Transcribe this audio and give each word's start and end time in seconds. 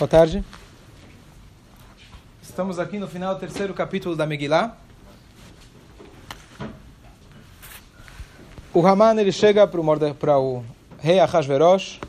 Boa 0.00 0.08
tarde. 0.08 0.42
Estamos 2.40 2.78
aqui 2.78 2.98
no 2.98 3.06
final 3.06 3.34
do 3.34 3.40
terceiro 3.40 3.74
capítulo 3.74 4.16
da 4.16 4.26
Megillah. 4.26 4.74
O 8.72 8.86
Haman 8.86 9.20
ele 9.20 9.30
chega 9.30 9.66
para 9.66 10.38
o 10.38 10.64
rei 10.98 11.20
Ahasverosh 11.20 12.00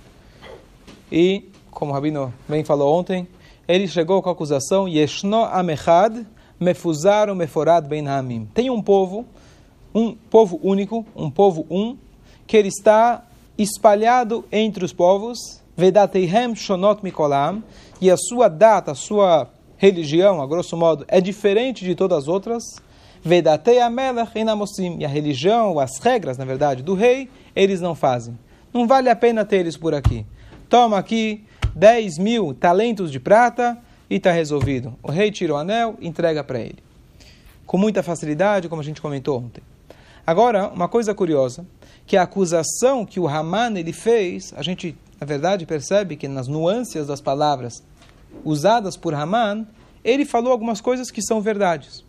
e, 1.12 1.50
como 1.70 1.92
o 1.92 1.94
Rabino 1.94 2.34
bem 2.48 2.64
falou 2.64 2.98
ontem, 2.98 3.28
ele 3.68 3.90
chegou 3.90 4.22
com 4.22 4.30
a 4.30 4.32
acusação 4.32 4.88
Yeshno 4.88 5.44
Amechad 5.44 6.26
Mefuzar 6.58 7.36
Meforad 7.36 7.90
Ben 7.90 8.08
Hamim. 8.08 8.48
Tem 8.54 8.70
um 8.70 8.82
povo, 8.82 9.26
um 9.94 10.16
povo 10.16 10.58
único, 10.64 11.06
um 11.14 11.30
povo 11.30 11.68
um, 11.70 11.98
que 12.48 12.56
ele 12.56 12.70
está 12.70 13.26
espalhado 13.58 14.46
entre 14.50 14.86
os 14.86 14.94
povos 14.94 15.61
Vedateihem 15.82 16.54
Shonot 16.56 17.04
Mikolam, 17.04 17.64
e 18.00 18.12
a 18.12 18.16
sua 18.16 18.48
data, 18.48 18.92
a 18.92 18.96
sua 18.96 19.50
religião, 19.78 20.40
a 20.40 20.46
grosso 20.46 20.78
modo, 20.78 21.04
é 21.08 21.20
diferente 21.20 21.84
de 21.84 21.96
todas 21.96 22.20
as 22.20 22.28
outras. 22.28 22.64
Vedatei 23.24 23.80
Amelech 23.80 24.38
Enamosim, 24.38 24.98
e 25.00 25.06
a 25.06 25.08
religião, 25.08 25.80
as 25.80 25.98
regras, 25.98 26.38
na 26.38 26.46
verdade, 26.46 26.84
do 26.84 26.94
rei, 26.94 27.28
eles 27.56 27.82
não 27.82 27.96
fazem. 27.96 28.38
Não 28.72 28.88
vale 28.88 29.10
a 29.10 29.16
pena 29.16 29.44
ter 29.44 29.58
eles 29.58 29.76
por 29.76 29.96
aqui. 29.96 30.24
Toma 30.70 31.00
aqui 31.00 31.44
10 31.74 32.20
mil 32.20 32.54
talentos 32.54 33.12
de 33.12 33.20
prata 33.20 33.76
e 34.08 34.18
está 34.18 34.32
resolvido. 34.32 34.94
O 35.02 35.10
rei 35.10 35.32
tira 35.32 35.54
o 35.54 35.58
anel 35.58 35.96
entrega 36.00 36.44
para 36.44 36.60
ele. 36.60 36.78
Com 37.66 37.80
muita 37.80 38.04
facilidade, 38.04 38.70
como 38.70 38.82
a 38.82 38.86
gente 38.86 39.02
comentou 39.02 39.40
ontem. 39.40 39.64
Agora, 40.28 40.68
uma 40.68 40.88
coisa 40.88 41.16
curiosa, 41.16 41.66
que 42.06 42.16
a 42.16 42.22
acusação 42.22 43.04
que 43.04 43.20
o 43.20 43.28
Haman 43.28 43.80
ele 43.80 43.92
fez, 43.92 44.54
a 44.56 44.62
gente 44.62 44.96
na 45.22 45.28
verdade, 45.28 45.68
percebe 45.68 46.16
que 46.16 46.28
nas 46.28 46.48
nuances 46.48 47.06
das 47.06 47.22
palavras 47.22 47.84
usadas 48.44 48.98
por 48.98 49.14
Haman, 49.14 49.68
ele 50.04 50.26
falou 50.26 50.52
algumas 50.52 50.82
coisas 50.82 51.12
que 51.12 51.22
são 51.22 51.40
verdades. 51.40 52.00
O 52.00 52.06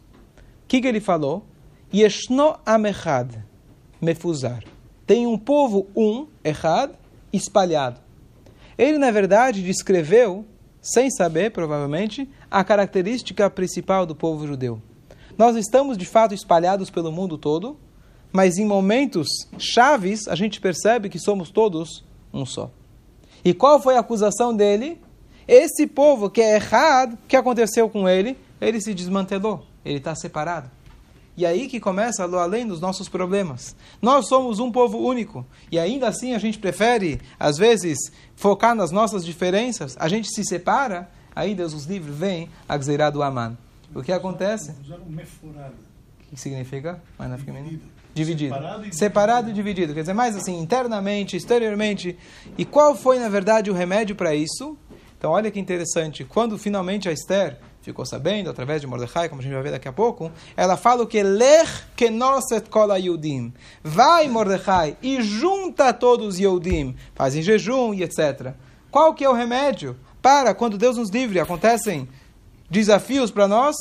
que, 0.66 0.80
que 0.80 0.88
ele 0.88 0.98
falou? 0.98 1.44
Yeshno 1.92 2.56
amechad 2.64 3.34
mefuzar. 4.00 4.64
Tem 5.06 5.26
um 5.26 5.36
povo, 5.36 5.88
um, 5.94 6.26
errad, 6.42 6.92
espalhado. 7.30 8.00
Ele, 8.78 8.96
na 8.96 9.10
verdade, 9.10 9.62
descreveu, 9.62 10.46
sem 10.80 11.10
saber, 11.10 11.52
provavelmente, 11.52 12.26
a 12.50 12.64
característica 12.64 13.50
principal 13.50 14.06
do 14.06 14.16
povo 14.16 14.46
judeu. 14.46 14.80
Nós 15.36 15.54
estamos, 15.54 15.98
de 15.98 16.06
fato, 16.06 16.34
espalhados 16.34 16.88
pelo 16.88 17.12
mundo 17.12 17.36
todo, 17.36 17.76
mas 18.32 18.56
em 18.56 18.64
momentos 18.64 19.28
chaves, 19.58 20.26
a 20.26 20.34
gente 20.34 20.62
percebe 20.62 21.10
que 21.10 21.18
somos 21.18 21.50
todos 21.50 22.02
um 22.32 22.46
só. 22.46 22.70
E 23.44 23.52
qual 23.52 23.80
foi 23.80 23.96
a 23.96 24.00
acusação 24.00 24.54
dele? 24.54 25.00
Esse 25.46 25.86
povo 25.86 26.30
que 26.30 26.40
é 26.40 26.54
errado, 26.54 27.14
o 27.14 27.26
que 27.26 27.36
aconteceu 27.36 27.88
com 27.88 28.08
ele? 28.08 28.38
Ele 28.60 28.80
se 28.80 28.94
desmantelou, 28.94 29.66
ele 29.84 29.98
está 29.98 30.14
separado. 30.14 30.70
E 31.36 31.46
aí 31.46 31.66
que 31.66 31.80
começa 31.80 32.24
a 32.24 32.42
além 32.42 32.66
dos 32.66 32.80
nossos 32.80 33.08
problemas. 33.08 33.74
Nós 34.00 34.28
somos 34.28 34.58
um 34.58 34.70
povo 34.70 34.98
único. 34.98 35.46
E 35.70 35.78
ainda 35.78 36.06
assim 36.08 36.34
a 36.34 36.38
gente 36.38 36.58
prefere, 36.58 37.20
às 37.40 37.56
vezes, 37.56 37.98
focar 38.36 38.74
nas 38.74 38.90
nossas 38.90 39.24
diferenças. 39.24 39.96
A 39.98 40.08
gente 40.08 40.28
se 40.28 40.44
separa, 40.44 41.10
aí 41.34 41.54
Deus 41.54 41.72
os 41.72 41.86
livre, 41.86 42.12
vem 42.12 42.50
a 42.68 42.76
do 43.10 43.22
Aman. 43.22 43.56
O 43.94 44.02
que 44.02 44.12
acontece? 44.12 44.72
O 46.20 46.30
que 46.30 46.36
significa? 46.40 47.02
Dividido 47.62 48.01
dividido. 48.14 48.54
Separado 48.54 48.86
e, 48.86 48.94
Separado 48.94 49.50
e 49.50 49.52
dividido. 49.52 49.94
Quer 49.94 50.00
dizer, 50.00 50.14
mais 50.14 50.36
assim, 50.36 50.58
internamente, 50.58 51.36
exteriormente. 51.36 52.16
E 52.56 52.64
qual 52.64 52.94
foi, 52.94 53.18
na 53.18 53.28
verdade, 53.28 53.70
o 53.70 53.74
remédio 53.74 54.14
para 54.14 54.34
isso? 54.34 54.76
Então, 55.16 55.30
olha 55.30 55.50
que 55.50 55.60
interessante. 55.60 56.24
Quando 56.24 56.58
finalmente 56.58 57.08
a 57.08 57.12
Esther 57.12 57.58
ficou 57.80 58.06
sabendo, 58.06 58.50
através 58.50 58.80
de 58.80 58.86
Mordecai, 58.86 59.28
como 59.28 59.40
a 59.40 59.44
gente 59.44 59.52
vai 59.52 59.62
ver 59.62 59.72
daqui 59.72 59.88
a 59.88 59.92
pouco, 59.92 60.30
ela 60.56 60.76
fala 60.76 61.02
o 61.02 61.06
que 61.06 61.22
Lech 61.22 61.84
kenoset 61.96 62.68
kol 62.68 62.96
Yudim. 62.96 63.52
Vai, 63.82 64.28
Mordecai, 64.28 64.96
e 65.02 65.20
junta 65.22 65.92
todos 65.92 66.26
os 66.26 66.40
Yudim. 66.40 66.96
Fazem 67.14 67.42
jejum 67.42 67.92
e 67.94 68.02
etc. 68.02 68.52
Qual 68.90 69.14
que 69.14 69.24
é 69.24 69.28
o 69.28 69.32
remédio? 69.32 69.96
Para, 70.20 70.54
quando 70.54 70.78
Deus 70.78 70.96
nos 70.96 71.10
livre, 71.10 71.40
acontecem 71.40 72.08
desafios 72.70 73.30
para 73.30 73.48
nós, 73.48 73.76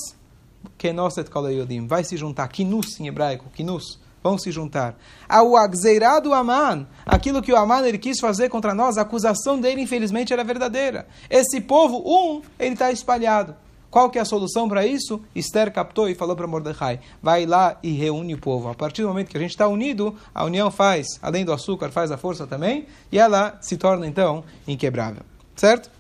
Kenoset 0.78 1.30
kol 1.30 1.50
Yudim. 1.50 1.88
Vai 1.88 2.04
se 2.04 2.18
juntar, 2.18 2.48
kinus 2.48 3.00
em 3.00 3.08
hebraico, 3.08 3.50
kinus 3.54 4.00
vão 4.24 4.38
se 4.38 4.52
juntar. 4.52 4.96
Ao 5.28 5.56
agzeirado 5.56 6.34
Aman, 6.34 6.88
aquilo 7.06 7.42
que 7.42 7.52
o 7.52 7.58
Aman 7.58 7.86
ele 7.88 7.98
quis 7.98 8.20
fazer 8.20 8.50
contra 8.50 8.74
nós, 8.74 8.98
a 8.98 9.02
acusação 9.02 9.60
dele, 9.60 9.82
infelizmente, 9.82 10.34
era 10.34 10.44
verdadeira. 10.44 11.08
Esse 11.30 11.60
povo, 11.62 12.04
um, 12.06 12.42
ele 12.60 12.74
está 12.74 12.92
espalhado. 12.92 13.56
Qual 13.92 14.10
que 14.10 14.18
é 14.18 14.22
a 14.22 14.26
solução 14.26 14.70
para 14.70 14.86
isso? 14.88 15.22
Esther 15.36 15.72
captou 15.72 16.08
e 16.08 16.16
falou 16.16 16.34
para 16.34 16.48
Mordecai, 16.48 17.02
vai 17.22 17.46
lá 17.46 17.78
e 17.84 17.92
reúne 17.92 18.34
o 18.34 18.40
povo. 18.40 18.70
A 18.70 18.74
partir 18.74 19.02
do 19.02 19.10
momento 19.10 19.30
que 19.30 19.36
a 19.36 19.40
gente 19.40 19.52
está 19.52 19.68
unido, 19.68 20.16
a 20.34 20.46
união 20.46 20.72
faz, 20.72 21.20
além 21.22 21.44
do 21.44 21.52
açúcar, 21.52 21.90
faz 21.90 22.10
a 22.10 22.18
força 22.18 22.48
também, 22.48 22.88
e 23.12 23.20
ela 23.20 23.58
se 23.60 23.76
torna, 23.76 24.08
então, 24.08 24.46
inquebrável. 24.66 25.24
Certo? 25.58 25.92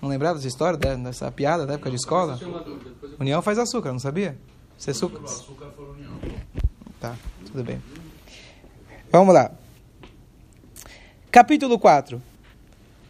Não 0.00 0.08
lembrava 0.08 0.36
dessa 0.36 0.46
história, 0.46 0.78
dessa 0.78 1.30
piada 1.32 1.66
da 1.66 1.74
época 1.74 1.90
de 1.90 1.96
escola? 1.96 2.38
União 3.18 3.42
faz 3.42 3.58
açúcar, 3.58 3.90
não 3.90 3.98
sabia? 3.98 4.38
Você 4.78 4.92
açúcar. 4.92 5.24
Açúcar 5.24 5.66
for 5.76 5.90
união. 5.90 6.12
Tá. 7.04 7.14
Tudo 7.44 7.62
bem. 7.62 7.82
Vamos 9.12 9.34
lá. 9.34 9.50
Capítulo 11.30 11.78
4. 11.78 12.22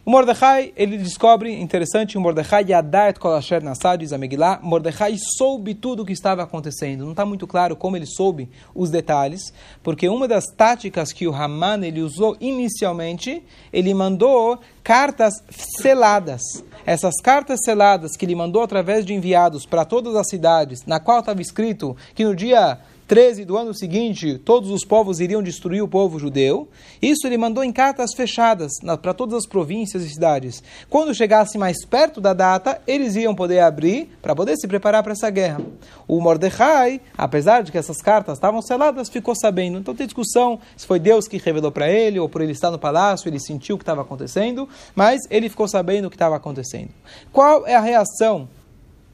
O 0.03 0.11
Mordecai, 0.11 0.73
ele 0.75 0.97
descobre, 0.97 1.49
interessante, 1.53 2.17
o 2.17 2.21
Mordecai 2.21 2.65
Yadat 2.65 3.17
Kolasher 3.17 3.63
Nassad, 3.63 4.01
diz 4.01 4.11
a 4.11 4.17
Megillah, 4.17 4.59
Mordecai 4.61 5.15
soube 5.37 5.73
tudo 5.73 6.03
o 6.03 6.05
que 6.05 6.11
estava 6.11 6.43
acontecendo. 6.43 7.05
Não 7.05 7.11
está 7.11 7.25
muito 7.25 7.47
claro 7.47 7.73
como 7.77 7.95
ele 7.95 8.05
soube 8.05 8.49
os 8.75 8.89
detalhes, 8.89 9.53
porque 9.81 10.09
uma 10.09 10.27
das 10.27 10.43
táticas 10.47 11.13
que 11.13 11.25
o 11.25 11.33
Haman 11.33 11.85
ele 11.85 12.01
usou 12.01 12.35
inicialmente, 12.41 13.41
ele 13.71 13.93
mandou 13.93 14.59
cartas 14.83 15.41
seladas. 15.81 16.41
Essas 16.85 17.15
cartas 17.23 17.61
seladas 17.63 18.17
que 18.17 18.25
ele 18.25 18.35
mandou 18.35 18.61
através 18.61 19.05
de 19.05 19.13
enviados 19.13 19.65
para 19.65 19.85
todas 19.85 20.17
as 20.17 20.27
cidades, 20.27 20.85
na 20.85 20.99
qual 20.99 21.21
estava 21.21 21.41
escrito 21.41 21.95
que 22.13 22.25
no 22.25 22.35
dia 22.35 22.77
13 23.07 23.45
do 23.45 23.55
ano 23.55 23.73
seguinte, 23.73 24.39
todos 24.39 24.71
os 24.71 24.83
povos 24.83 25.19
iriam 25.19 25.43
destruir 25.43 25.83
o 25.83 25.87
povo 25.87 26.17
judeu. 26.17 26.67
Isso 26.99 27.27
ele 27.27 27.37
mandou 27.37 27.63
em 27.63 27.71
cartas 27.71 28.11
fechadas 28.15 28.71
para 29.01 29.13
todas 29.13 29.35
as 29.35 29.47
províncias 29.47 30.03
e 30.03 30.09
cidades. 30.09 30.63
Quando 30.89 31.13
chegasse 31.13 31.55
mais 31.57 31.85
perto 31.85 32.19
da 32.19 32.33
data, 32.33 32.81
eles 32.87 33.15
iam 33.15 33.35
poder 33.35 33.59
abrir 33.59 34.09
para 34.23 34.35
poder 34.35 34.57
se 34.57 34.67
preparar 34.67 35.03
para 35.03 35.11
essa 35.11 35.29
guerra. 35.29 35.61
O 36.07 36.19
Mordecai, 36.19 36.99
apesar 37.15 37.61
de 37.61 37.71
que 37.71 37.77
essas 37.77 38.01
cartas 38.01 38.37
estavam 38.37 38.61
seladas, 38.61 39.07
ficou 39.07 39.35
sabendo. 39.35 39.77
Então 39.77 39.93
tem 39.93 40.07
discussão 40.07 40.59
se 40.75 40.87
foi 40.87 40.99
Deus 40.99 41.27
que 41.27 41.37
revelou 41.37 41.71
para 41.71 41.89
ele 41.89 42.19
ou 42.19 42.27
por 42.27 42.41
ele 42.41 42.53
estar 42.53 42.71
no 42.71 42.79
palácio, 42.79 43.29
ele 43.29 43.39
sentiu 43.39 43.75
o 43.75 43.77
que 43.77 43.83
estava 43.83 44.01
acontecendo, 44.01 44.67
mas 44.95 45.21
ele 45.29 45.47
ficou 45.47 45.67
sabendo 45.67 46.05
o 46.05 46.09
que 46.09 46.15
estava 46.15 46.35
acontecendo. 46.35 46.89
Qual 47.31 47.67
é 47.67 47.75
a 47.75 47.81
reação 47.81 48.49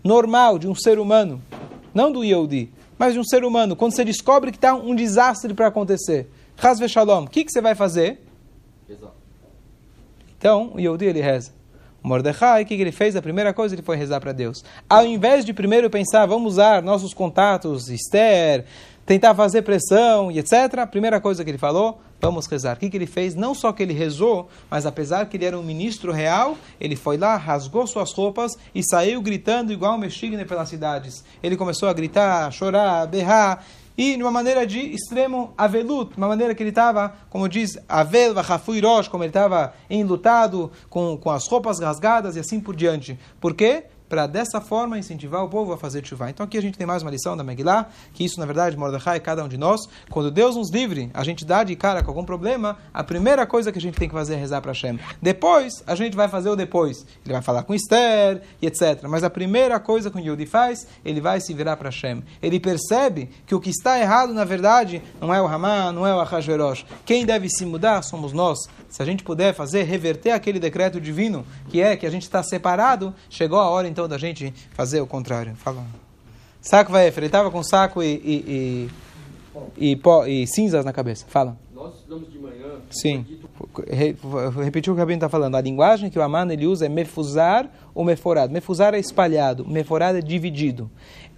normal 0.01 0.57
de 0.57 0.67
um 0.67 0.75
ser 0.75 0.97
humano, 0.97 1.41
não 1.93 2.11
do 2.11 2.23
Yehudi, 2.23 2.71
mas 3.01 3.15
de 3.15 3.19
um 3.19 3.23
ser 3.23 3.43
humano, 3.43 3.75
quando 3.75 3.95
você 3.95 4.05
descobre 4.05 4.51
que 4.51 4.57
está 4.57 4.75
um 4.75 4.93
desastre 4.93 5.55
para 5.55 5.65
acontecer, 5.65 6.29
Hazve 6.55 6.87
Shalom, 6.87 7.23
o 7.23 7.27
que, 7.27 7.43
que 7.43 7.51
você 7.51 7.59
vai 7.59 7.73
fazer? 7.73 8.21
Então, 10.37 10.73
o 10.75 10.79
Yehudi 10.79 11.05
ele 11.05 11.19
reza. 11.19 11.51
O 12.03 12.07
Mordecai, 12.07 12.61
o 12.61 12.65
que, 12.67 12.75
que 12.75 12.81
ele 12.83 12.91
fez? 12.91 13.15
A 13.15 13.21
primeira 13.21 13.55
coisa 13.55 13.73
ele 13.73 13.81
foi 13.81 13.97
rezar 13.97 14.19
para 14.19 14.31
Deus. 14.33 14.63
Ao 14.87 15.03
invés 15.03 15.43
de 15.43 15.51
primeiro 15.51 15.89
pensar, 15.89 16.27
vamos 16.27 16.53
usar 16.53 16.83
nossos 16.83 17.11
contatos, 17.11 17.89
Esther, 17.89 18.65
tentar 19.05 19.35
fazer 19.35 19.61
pressão 19.61 20.31
e 20.31 20.39
etc., 20.39 20.79
a 20.79 20.87
primeira 20.87 21.19
coisa 21.19 21.43
que 21.43 21.49
ele 21.49 21.57
falou, 21.57 21.99
vamos 22.21 22.45
rezar. 22.45 22.75
O 22.75 22.79
que, 22.79 22.89
que 22.89 22.97
ele 22.97 23.07
fez? 23.07 23.35
Não 23.35 23.53
só 23.53 23.71
que 23.71 23.81
ele 23.81 23.93
rezou, 23.93 24.47
mas 24.69 24.85
apesar 24.85 25.25
que 25.25 25.37
ele 25.37 25.45
era 25.45 25.57
um 25.57 25.63
ministro 25.63 26.11
real, 26.11 26.57
ele 26.79 26.95
foi 26.95 27.17
lá, 27.17 27.35
rasgou 27.35 27.85
suas 27.87 28.13
roupas 28.13 28.57
e 28.73 28.83
saiu 28.83 29.21
gritando 29.21 29.73
igual 29.73 29.95
um 29.95 29.97
Mexigne 29.97 30.45
pelas 30.45 30.69
cidades. 30.69 31.23
Ele 31.41 31.57
começou 31.57 31.89
a 31.89 31.93
gritar, 31.93 32.47
a 32.47 32.51
chorar, 32.51 33.01
a 33.01 33.05
berrar, 33.07 33.65
e 33.97 34.15
de 34.15 34.23
uma 34.23 34.31
maneira 34.31 34.65
de 34.65 34.79
extremo 34.79 35.53
avelut, 35.57 36.15
uma 36.17 36.27
maneira 36.27 36.55
que 36.55 36.63
ele 36.63 36.69
estava, 36.69 37.13
como 37.29 37.47
diz, 37.49 37.77
avel, 37.87 38.33
vachafuirosh, 38.33 39.07
como 39.09 39.23
ele 39.23 39.29
estava 39.29 39.73
enlutado, 39.89 40.71
com, 40.89 41.17
com 41.17 41.29
as 41.29 41.47
roupas 41.47 41.79
rasgadas 41.79 42.35
e 42.35 42.39
assim 42.39 42.59
por 42.59 42.75
diante. 42.75 43.19
Por 43.39 43.53
quê? 43.53 43.85
Para 44.11 44.27
dessa 44.27 44.59
forma 44.59 44.99
incentivar 44.99 45.41
o 45.41 45.47
povo 45.47 45.71
a 45.71 45.77
fazer 45.77 46.05
chuva. 46.05 46.29
Então 46.29 46.43
aqui 46.43 46.57
a 46.57 46.61
gente 46.61 46.77
tem 46.77 46.85
mais 46.85 47.01
uma 47.01 47.09
lição 47.09 47.37
da 47.37 47.45
Megillah, 47.45 47.87
que 48.13 48.25
isso 48.25 48.37
na 48.41 48.45
verdade, 48.45 48.75
Mordecai, 48.75 49.21
cada 49.21 49.41
um 49.41 49.47
de 49.47 49.57
nós, 49.57 49.79
quando 50.09 50.29
Deus 50.29 50.57
nos 50.57 50.69
livre, 50.69 51.09
a 51.13 51.23
gente 51.23 51.45
dá 51.45 51.63
de 51.63 51.73
cara 51.77 52.03
com 52.03 52.11
algum 52.11 52.25
problema, 52.25 52.77
a 52.93 53.05
primeira 53.05 53.45
coisa 53.45 53.71
que 53.71 53.77
a 53.77 53.81
gente 53.81 53.97
tem 53.97 54.09
que 54.09 54.13
fazer 54.13 54.33
é 54.33 54.37
rezar 54.37 54.59
para 54.59 54.73
Hashem. 54.73 54.99
Depois, 55.21 55.81
a 55.87 55.95
gente 55.95 56.13
vai 56.13 56.27
fazer 56.27 56.49
o 56.49 56.57
depois. 56.57 57.05
Ele 57.23 57.31
vai 57.31 57.41
falar 57.41 57.63
com 57.63 57.73
Esther 57.73 58.41
e 58.61 58.67
etc. 58.67 59.03
Mas 59.07 59.23
a 59.23 59.29
primeira 59.29 59.79
coisa 59.79 60.11
que 60.11 60.17
o 60.17 60.19
Yodi 60.19 60.45
faz, 60.45 60.85
ele 61.05 61.21
vai 61.21 61.39
se 61.39 61.53
virar 61.53 61.77
para 61.77 61.87
Hashem. 61.87 62.21
Ele 62.43 62.59
percebe 62.59 63.29
que 63.45 63.55
o 63.55 63.61
que 63.61 63.69
está 63.69 63.97
errado, 63.97 64.33
na 64.33 64.43
verdade, 64.43 65.01
não 65.21 65.33
é 65.33 65.41
o 65.41 65.47
Haman, 65.47 65.93
não 65.93 66.05
é 66.05 66.13
o 66.13 66.19
Ahasverosh. 66.19 66.85
Quem 67.05 67.25
deve 67.25 67.47
se 67.49 67.65
mudar 67.65 68.01
somos 68.01 68.33
nós. 68.33 68.59
Se 68.89 69.01
a 69.01 69.05
gente 69.05 69.23
puder 69.23 69.53
fazer, 69.53 69.83
reverter 69.83 70.31
aquele 70.31 70.59
decreto 70.59 70.99
divino, 70.99 71.45
que 71.69 71.79
é 71.79 71.95
que 71.95 72.05
a 72.05 72.09
gente 72.09 72.23
está 72.23 72.43
separado, 72.43 73.15
chegou 73.29 73.57
a 73.57 73.69
hora 73.69 73.87
então 73.87 74.00
da 74.07 74.17
gente 74.17 74.53
fazer 74.71 75.01
o 75.01 75.07
contrário. 75.07 75.55
Fala. 75.55 75.83
Saco 76.61 76.91
vai, 76.91 77.07
ele 77.07 77.25
estava 77.25 77.49
com 77.49 77.63
saco 77.63 78.03
e, 78.03 78.13
e, 78.13 78.89
e, 79.77 79.91
e, 79.91 79.95
pó, 79.95 80.25
e 80.25 80.45
cinzas 80.47 80.85
na 80.85 80.93
cabeça. 80.93 81.25
Fala. 81.27 81.57
Nós 81.73 81.95
estudamos 81.95 82.31
de 82.31 82.37
manhã. 82.37 82.75
Sim. 82.91 83.25
Re, 83.89 84.15
repetiu 84.63 84.93
o 84.93 84.95
que 84.95 84.99
o 84.99 85.01
Rabino 85.01 85.17
está 85.17 85.29
falando. 85.29 85.55
A 85.55 85.61
linguagem 85.61 86.09
que 86.09 86.19
o 86.19 86.21
Aman 86.21 86.51
ele 86.51 86.67
usa 86.67 86.85
é 86.85 86.89
mefuzar 86.89 87.69
ou 87.95 88.05
meforado. 88.05 88.53
Mefuzar 88.53 88.93
é 88.93 88.99
espalhado, 88.99 89.67
meforado 89.67 90.17
é 90.19 90.21
dividido. 90.21 90.89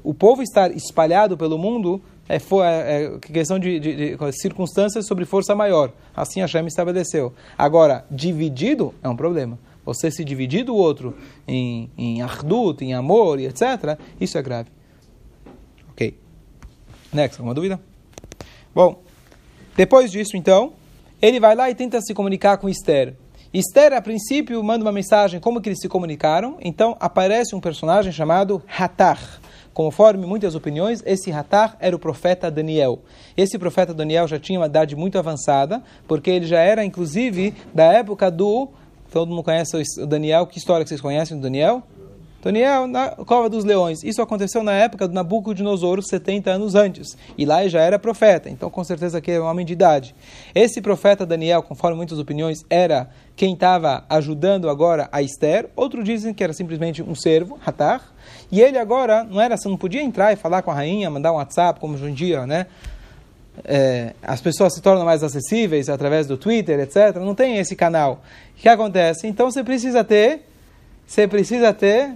O 0.03 0.13
povo 0.13 0.41
estar 0.43 0.69
espalhado 0.71 1.37
pelo 1.37 1.57
mundo 1.57 2.01
é, 2.27 2.35
é, 2.35 3.03
é 3.05 3.19
questão 3.19 3.57
de, 3.57 3.79
de, 3.79 4.17
de, 4.17 4.41
circunstâncias 4.41 5.05
sobre 5.07 5.23
força 5.23 5.55
maior. 5.55 5.91
Assim 6.15 6.41
a 6.41 6.43
Hashem 6.43 6.67
estabeleceu. 6.67 7.33
Agora, 7.57 8.05
dividido 8.11 8.93
é 9.01 9.07
um 9.07 9.15
problema. 9.15 9.57
Você 9.85 10.09
se 10.09 10.23
dividir 10.23 10.63
do 10.63 10.75
outro 10.75 11.15
em, 11.47 11.89
em 11.97 12.21
ardut, 12.21 12.83
em 12.83 12.93
amor 12.93 13.39
e 13.39 13.45
etc., 13.45 13.97
isso 14.19 14.37
é 14.37 14.41
grave. 14.41 14.69
Ok. 15.91 16.17
Next, 17.11 17.39
alguma 17.39 17.53
dúvida? 17.53 17.79
Bom, 18.73 19.01
depois 19.75 20.11
disso, 20.11 20.37
então, 20.37 20.73
ele 21.21 21.39
vai 21.39 21.55
lá 21.55 21.69
e 21.69 21.75
tenta 21.75 22.01
se 22.01 22.13
comunicar 22.13 22.57
com 22.57 22.69
Esther. 22.69 23.15
Esther, 23.53 23.93
a 23.93 24.01
princípio, 24.01 24.63
manda 24.63 24.83
uma 24.83 24.91
mensagem 24.91 25.39
como 25.39 25.61
que 25.61 25.69
eles 25.69 25.79
se 25.79 25.87
comunicaram. 25.87 26.57
Então, 26.59 26.97
aparece 26.99 27.55
um 27.55 27.59
personagem 27.59 28.11
chamado 28.11 28.63
Hatar. 28.67 29.19
Conforme 29.73 30.25
muitas 30.25 30.55
opiniões, 30.55 31.03
esse 31.05 31.31
Hatar 31.31 31.77
era 31.79 31.95
o 31.95 31.99
profeta 31.99 32.49
Daniel. 32.49 32.99
Esse 33.37 33.59
profeta 33.59 33.93
Daniel 33.93 34.27
já 34.27 34.39
tinha 34.39 34.59
uma 34.59 34.65
idade 34.65 34.95
muito 34.95 35.17
avançada, 35.19 35.83
porque 36.07 36.29
ele 36.29 36.45
já 36.45 36.59
era, 36.59 36.83
inclusive, 36.83 37.53
da 37.73 37.85
época 37.85 38.31
do. 38.31 38.69
Todo 39.13 39.29
mundo 39.29 39.43
conhece 39.43 39.77
o 39.99 40.07
Daniel. 40.07 40.47
Que 40.47 40.57
história 40.57 40.83
que 40.83 40.89
vocês 40.89 40.99
conhecem 40.99 41.37
do 41.37 41.43
Daniel? 41.43 41.83
Daniel, 42.41 42.87
na 42.87 43.09
cova 43.11 43.47
dos 43.47 43.63
leões. 43.63 44.03
Isso 44.03 44.23
aconteceu 44.23 44.63
na 44.63 44.73
época 44.73 45.07
do 45.07 45.13
Nabucodonosor, 45.13 46.01
70 46.01 46.49
anos 46.49 46.73
antes. 46.73 47.15
E 47.37 47.45
lá 47.45 47.65
já 47.67 47.79
era 47.79 47.99
profeta, 47.99 48.49
então 48.49 48.71
com 48.71 48.83
certeza 48.83 49.21
que 49.21 49.31
é 49.31 49.39
um 49.39 49.45
homem 49.45 49.63
de 49.63 49.71
idade. 49.71 50.15
Esse 50.55 50.81
profeta 50.81 51.27
Daniel, 51.27 51.61
conforme 51.61 51.95
muitas 51.95 52.17
opiniões, 52.17 52.65
era 52.71 53.07
quem 53.35 53.53
estava 53.53 54.03
ajudando 54.09 54.67
agora 54.67 55.07
a 55.11 55.21
Esther. 55.21 55.69
Outros 55.75 56.03
dizem 56.03 56.33
que 56.33 56.43
era 56.43 56.51
simplesmente 56.51 57.03
um 57.03 57.13
servo, 57.13 57.59
Hatar. 57.63 58.13
E 58.51 58.61
ele 58.61 58.79
agora, 58.79 59.23
não 59.23 59.39
era, 59.39 59.55
não 59.63 59.77
podia 59.77 60.01
entrar 60.01 60.33
e 60.33 60.35
falar 60.35 60.63
com 60.63 60.71
a 60.71 60.73
rainha, 60.73 61.07
mandar 61.11 61.31
um 61.31 61.35
WhatsApp, 61.35 61.79
como 61.79 61.93
hoje 61.93 62.09
em 62.09 62.13
dia, 62.15 62.47
né? 62.47 62.65
É, 63.63 64.13
as 64.21 64.41
pessoas 64.41 64.73
se 64.73 64.81
tornam 64.81 65.05
mais 65.05 65.23
acessíveis 65.23 65.89
através 65.89 66.25
do 66.25 66.37
Twitter, 66.37 66.79
etc. 66.79 67.17
Não 67.17 67.35
tem 67.35 67.57
esse 67.57 67.75
canal. 67.75 68.23
O 68.57 68.61
que 68.61 68.67
acontece? 68.67 69.27
Então 69.27 69.51
você 69.51 69.63
precisa 69.63 70.03
ter, 70.03 70.41
você 71.05 71.27
precisa 71.27 71.73
ter 71.73 72.11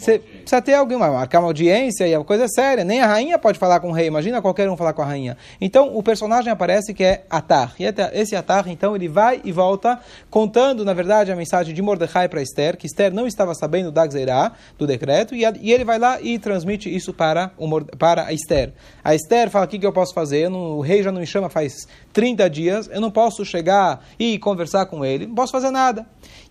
você 0.00 0.18
precisa 0.18 0.62
ter 0.62 0.74
alguém, 0.74 0.96
marcar 0.96 1.40
uma 1.40 1.48
audiência 1.48 2.08
e 2.08 2.12
é 2.12 2.18
uma 2.18 2.24
coisa 2.24 2.48
séria. 2.48 2.82
Nem 2.82 3.02
a 3.02 3.06
rainha 3.06 3.38
pode 3.38 3.58
falar 3.58 3.80
com 3.80 3.90
o 3.90 3.92
rei. 3.92 4.06
Imagina 4.06 4.40
qualquer 4.40 4.68
um 4.70 4.76
falar 4.76 4.94
com 4.94 5.02
a 5.02 5.04
rainha. 5.04 5.36
Então, 5.60 5.94
o 5.94 6.02
personagem 6.02 6.50
aparece 6.50 6.94
que 6.94 7.04
é 7.04 7.24
Atar. 7.28 7.74
E 7.78 7.84
esse 8.14 8.34
Atar, 8.34 8.66
então, 8.68 8.96
ele 8.96 9.08
vai 9.08 9.42
e 9.44 9.52
volta 9.52 10.00
contando, 10.30 10.84
na 10.86 10.94
verdade, 10.94 11.30
a 11.30 11.36
mensagem 11.36 11.74
de 11.74 11.82
Mordecai 11.82 12.28
para 12.30 12.40
Esther, 12.40 12.78
que 12.78 12.86
Esther 12.86 13.12
não 13.12 13.26
estava 13.26 13.54
sabendo 13.54 13.92
da 13.92 14.06
Gzerá, 14.06 14.52
do 14.78 14.86
decreto, 14.86 15.34
e, 15.34 15.44
a, 15.44 15.52
ele 15.60 15.84
vai 15.84 15.98
lá 15.98 16.18
e 16.20 16.38
transmite 16.38 16.94
isso 16.94 17.12
para, 17.12 17.50
o, 17.58 17.80
para 17.96 18.24
a 18.24 18.32
Esther. 18.32 18.72
A 19.04 19.14
Esther 19.14 19.50
fala, 19.50 19.66
o 19.66 19.68
que, 19.68 19.78
que 19.78 19.86
eu 19.86 19.92
posso 19.92 20.14
fazer? 20.14 20.48
Não, 20.48 20.78
o 20.78 20.80
rei 20.80 21.02
já 21.02 21.12
não 21.12 21.20
me 21.20 21.26
chama 21.26 21.50
faz 21.50 21.86
30 22.14 22.48
dias, 22.48 22.88
eu 22.90 23.02
não 23.02 23.10
posso 23.10 23.44
chegar 23.44 24.02
e 24.18 24.38
conversar 24.38 24.86
com 24.86 25.04
ele, 25.04 25.26
não 25.26 25.34
posso 25.34 25.52
fazer 25.52 25.70
nada. 25.70 26.06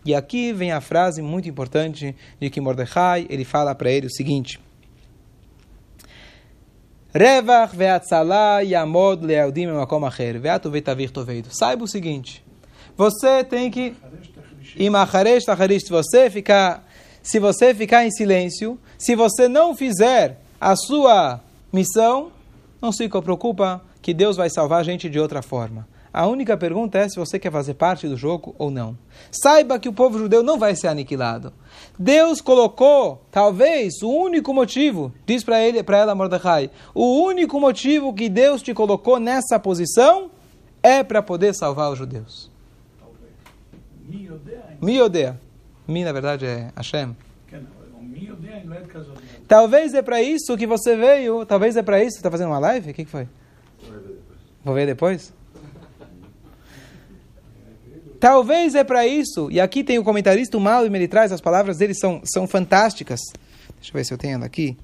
E 0.09 0.15
aqui 0.15 0.51
vem 0.51 0.71
a 0.71 0.81
frase 0.81 1.21
muito 1.21 1.47
importante 1.47 2.15
de 2.39 2.49
que 2.49 2.59
Mordecai, 2.59 3.27
ele 3.29 3.45
fala 3.45 3.75
para 3.75 3.91
ele 3.91 4.07
o 4.07 4.11
seguinte: 4.11 4.59
Revach 7.13 7.75
ve'atzala 7.75 8.63
yamod 8.63 9.23
le'audim 9.23 9.67
makom 9.67 10.03
acher 10.03 10.39
ve'atu 10.39 10.71
ve'tavir 10.71 11.11
toveido. 11.11 11.49
Saiba 11.51 11.83
o 11.83 11.87
seguinte, 11.87 12.43
você 12.97 13.43
tem 13.43 13.69
que 13.69 13.95
imacharesh 14.75 15.45
tacharish, 15.45 15.83
se 15.83 15.91
você 15.91 16.27
ficar 16.27 16.83
se 17.21 17.37
você 17.37 17.75
ficar 17.75 18.03
em 18.03 18.09
silêncio, 18.09 18.79
se 18.97 19.15
você 19.15 19.47
não 19.47 19.75
fizer 19.75 20.39
a 20.59 20.75
sua 20.75 21.39
missão, 21.71 22.31
não 22.81 22.91
se 22.91 23.07
preocupa 23.07 23.79
que 24.01 24.11
Deus 24.11 24.35
vai 24.35 24.49
salvar 24.49 24.79
a 24.79 24.83
gente 24.83 25.07
de 25.07 25.19
outra 25.19 25.43
forma. 25.43 25.87
A 26.11 26.25
única 26.25 26.57
pergunta 26.57 26.97
é 26.97 27.07
se 27.07 27.19
você 27.19 27.37
quer 27.37 27.51
fazer 27.51 27.75
parte 27.75 28.07
do 28.07 28.17
jogo 28.17 28.55
ou 28.57 28.71
não. 28.71 28.97
Saiba 29.31 29.77
que 29.77 29.87
o 29.87 29.93
povo 29.93 30.17
judeu 30.17 30.41
não 30.41 30.57
vai 30.57 30.75
ser 30.75 30.87
aniquilado. 30.87 31.53
Deus 31.97 32.41
colocou, 32.41 33.23
talvez, 33.29 34.01
o 34.01 34.09
único 34.09 34.53
motivo, 34.53 35.13
diz 35.25 35.43
para 35.43 35.61
ele, 35.61 35.83
para 35.83 35.97
ela 35.97 36.15
Mordecai, 36.15 36.71
o 36.95 37.21
único 37.23 37.59
motivo 37.59 38.13
que 38.13 38.27
Deus 38.27 38.61
te 38.61 38.73
colocou 38.73 39.19
nessa 39.19 39.59
posição 39.59 40.31
é 40.81 41.03
para 41.03 41.21
poder 41.21 41.53
salvar 41.53 41.91
os 41.91 41.97
judeus. 41.97 42.51
Mi 44.81 45.01
odeia. 45.01 45.39
Mi, 45.87 46.03
na 46.03 46.11
verdade, 46.11 46.45
é 46.45 46.71
Hashem. 46.75 47.15
Talvez 49.47 49.93
é 49.93 50.01
para 50.01 50.21
isso 50.21 50.55
que 50.57 50.65
você 50.65 50.95
veio, 50.95 51.45
talvez 51.45 51.75
é 51.75 51.83
para 51.83 52.03
isso. 52.03 52.17
Está 52.17 52.31
fazendo 52.31 52.49
uma 52.49 52.59
live? 52.59 52.91
O 52.91 52.93
que, 52.93 53.03
que 53.03 53.09
foi? 53.09 53.27
Vou 54.63 54.73
ver 54.73 54.85
depois? 54.85 55.33
Talvez 58.19 58.75
é 58.75 58.83
para 58.83 59.07
isso, 59.07 59.49
e 59.49 59.59
aqui 59.61 59.83
tem 59.83 59.97
o 59.97 60.03
comentarista, 60.03 60.57
o 60.57 60.61
Mal, 60.61 60.85
e 60.85 60.89
ele 60.89 61.07
traz 61.07 61.31
as 61.31 61.39
palavras 61.39 61.77
dele, 61.77 61.93
são, 61.93 62.21
são 62.25 62.45
fantásticas. 62.45 63.21
Deixa 63.75 63.91
eu 63.91 63.93
ver 63.93 64.03
se 64.03 64.13
eu 64.13 64.17
tenho 64.17 64.35
ela 64.35 64.45
aqui. 64.45 64.77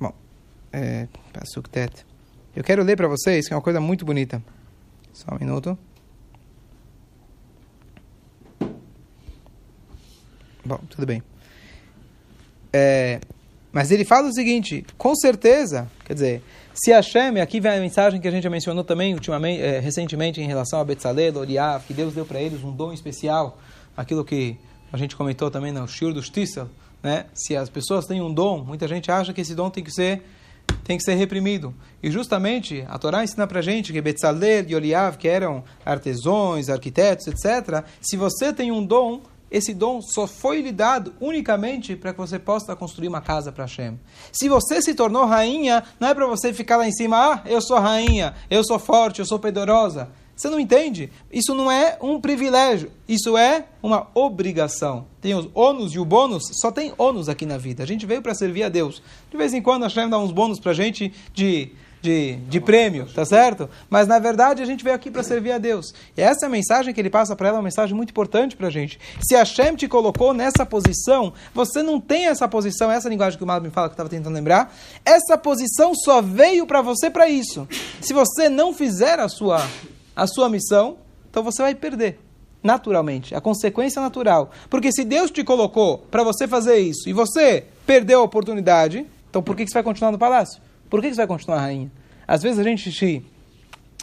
Bom, 0.00 0.12
é, 0.72 1.06
eu 2.56 2.64
quero 2.64 2.82
ler 2.82 2.96
para 2.96 3.08
vocês, 3.08 3.46
que 3.46 3.52
é 3.52 3.56
uma 3.56 3.62
coisa 3.62 3.80
muito 3.80 4.04
bonita. 4.04 4.42
Só 5.12 5.34
um 5.34 5.38
minuto. 5.38 5.78
Bom, 10.64 10.78
tudo 10.88 11.06
bem. 11.06 11.22
É, 12.72 13.20
mas 13.72 13.90
ele 13.90 14.04
fala 14.04 14.28
o 14.28 14.32
seguinte, 14.32 14.84
com 14.96 15.14
certeza, 15.14 15.90
quer 16.08 16.14
dizer, 16.14 16.42
se 16.72 16.90
Hashem, 16.90 17.38
aqui 17.38 17.60
vem 17.60 17.72
a 17.72 17.80
mensagem 17.80 18.18
que 18.18 18.26
a 18.26 18.30
gente 18.30 18.42
já 18.42 18.48
mencionou 18.50 18.82
também 18.82 19.12
ultimamente, 19.12 19.60
é, 19.60 19.78
recentemente 19.78 20.40
em 20.40 20.46
relação 20.46 20.80
a 20.80 20.84
Betzalel, 20.84 21.36
Oriav, 21.36 21.84
que 21.86 21.92
Deus 21.92 22.14
deu 22.14 22.24
para 22.24 22.40
eles 22.40 22.64
um 22.64 22.72
dom 22.72 22.94
especial, 22.94 23.58
aquilo 23.94 24.24
que 24.24 24.56
a 24.90 24.96
gente 24.96 25.14
comentou 25.14 25.50
também 25.50 25.70
no 25.70 25.86
Shur 25.86 26.14
do 26.14 26.22
Shtissel, 26.22 26.68
né? 27.02 27.26
Se 27.34 27.54
as 27.54 27.68
pessoas 27.68 28.06
têm 28.06 28.22
um 28.22 28.32
dom, 28.32 28.64
muita 28.64 28.88
gente 28.88 29.10
acha 29.10 29.34
que 29.34 29.42
esse 29.42 29.54
dom 29.54 29.68
tem 29.68 29.84
que 29.84 29.92
ser 29.92 30.22
tem 30.84 30.96
que 30.96 31.04
ser 31.04 31.14
reprimido. 31.14 31.74
E 32.02 32.10
justamente 32.10 32.84
a 32.88 32.98
Torá 32.98 33.22
ensina 33.22 33.46
para 33.46 33.60
gente 33.60 33.92
que 33.92 34.00
Betzalel 34.00 34.64
e 34.68 34.74
Oliav, 34.74 35.18
que 35.18 35.28
eram 35.28 35.62
artesãos, 35.84 36.70
arquitetos, 36.70 37.26
etc., 37.26 37.84
se 38.00 38.16
você 38.16 38.52
tem 38.52 38.72
um 38.72 38.84
dom, 38.84 39.20
esse 39.50 39.72
dom 39.72 40.00
só 40.02 40.26
foi 40.26 40.60
lhe 40.60 40.72
dado 40.72 41.14
unicamente 41.20 41.96
para 41.96 42.12
que 42.12 42.18
você 42.18 42.38
possa 42.38 42.76
construir 42.76 43.08
uma 43.08 43.20
casa 43.20 43.50
para 43.50 43.64
Hashem. 43.64 43.98
Se 44.32 44.48
você 44.48 44.82
se 44.82 44.94
tornou 44.94 45.24
rainha, 45.24 45.82
não 45.98 46.08
é 46.08 46.14
para 46.14 46.26
você 46.26 46.52
ficar 46.52 46.76
lá 46.76 46.86
em 46.86 46.92
cima, 46.92 47.16
ah, 47.16 47.42
eu 47.46 47.60
sou 47.60 47.78
rainha, 47.78 48.34
eu 48.50 48.62
sou 48.64 48.78
forte, 48.78 49.20
eu 49.20 49.26
sou 49.26 49.38
poderosa. 49.38 50.08
Você 50.38 50.48
não 50.48 50.60
entende? 50.60 51.10
Isso 51.32 51.52
não 51.52 51.68
é 51.68 51.98
um 52.00 52.20
privilégio, 52.20 52.92
isso 53.08 53.36
é 53.36 53.64
uma 53.82 54.06
obrigação. 54.14 55.06
Tem 55.20 55.34
os 55.34 55.48
ônus 55.52 55.92
e 55.94 55.98
o 55.98 56.04
bônus, 56.04 56.44
só 56.60 56.70
tem 56.70 56.92
ônus 56.96 57.28
aqui 57.28 57.44
na 57.44 57.58
vida. 57.58 57.82
A 57.82 57.86
gente 57.86 58.06
veio 58.06 58.22
para 58.22 58.36
servir 58.36 58.62
a 58.62 58.68
Deus. 58.68 59.02
De 59.28 59.36
vez 59.36 59.52
em 59.52 59.60
quando 59.60 59.82
a 59.82 59.86
Hashem 59.88 60.08
dá 60.08 60.16
uns 60.16 60.30
bônus 60.30 60.60
para 60.60 60.70
a 60.70 60.74
gente 60.74 61.12
de 61.34 61.72
de, 62.00 62.36
de 62.48 62.60
prêmio, 62.60 63.06
tá 63.12 63.24
certo? 63.24 63.68
Mas 63.90 64.06
na 64.06 64.18
verdade 64.18 64.62
a 64.62 64.66
gente 64.66 64.84
veio 64.84 64.94
aqui 64.94 65.10
para 65.10 65.22
servir 65.22 65.52
a 65.52 65.58
Deus. 65.58 65.92
E 66.16 66.20
essa 66.20 66.46
é 66.46 66.48
mensagem 66.48 66.94
que 66.94 67.00
ele 67.00 67.10
passa 67.10 67.34
para 67.34 67.48
ela 67.48 67.56
é 67.56 67.58
uma 67.58 67.64
mensagem 67.64 67.94
muito 67.94 68.10
importante 68.10 68.56
para 68.56 68.68
a 68.68 68.70
gente. 68.70 68.98
Se 69.20 69.34
a 69.34 69.40
Hashem 69.40 69.74
te 69.76 69.88
colocou 69.88 70.32
nessa 70.32 70.64
posição, 70.64 71.32
você 71.54 71.82
não 71.82 72.00
tem 72.00 72.26
essa 72.26 72.46
posição, 72.48 72.90
essa 72.90 73.08
linguagem 73.08 73.36
que 73.36 73.44
o 73.44 73.46
Malvin 73.46 73.70
fala 73.70 73.88
que 73.88 73.92
eu 73.92 73.94
estava 73.94 74.08
tentando 74.08 74.34
lembrar, 74.34 74.74
essa 75.04 75.36
posição 75.36 75.92
só 75.94 76.22
veio 76.22 76.66
para 76.66 76.82
você 76.82 77.10
para 77.10 77.28
isso. 77.28 77.66
Se 78.00 78.12
você 78.12 78.48
não 78.48 78.72
fizer 78.72 79.18
a 79.18 79.28
sua, 79.28 79.66
a 80.14 80.26
sua 80.26 80.48
missão, 80.48 80.98
então 81.30 81.42
você 81.42 81.62
vai 81.62 81.74
perder. 81.74 82.20
naturalmente, 82.62 83.34
a 83.34 83.40
consequência 83.40 84.02
natural. 84.02 84.50
Porque 84.68 84.90
se 84.92 85.04
Deus 85.04 85.30
te 85.30 85.44
colocou 85.44 85.98
para 86.10 86.24
você 86.24 86.46
fazer 86.46 86.78
isso 86.78 87.08
e 87.08 87.12
você 87.12 87.64
perdeu 87.86 88.20
a 88.20 88.24
oportunidade, 88.24 89.06
então 89.30 89.42
por 89.42 89.56
que 89.56 89.66
você 89.66 89.74
vai 89.74 89.82
continuar 89.82 90.10
no 90.10 90.18
palácio? 90.18 90.60
Por 90.88 91.00
que 91.00 91.08
você 91.08 91.16
vai 91.16 91.26
continuar 91.26 91.60
rainha? 91.60 91.90
Às 92.26 92.42
vezes 92.42 92.58
a 92.58 92.62
gente, 92.62 92.88